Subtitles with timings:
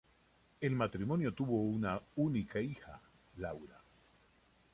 [0.61, 2.99] El matrimonio tuvo una única hija
[3.37, 3.79] Laura.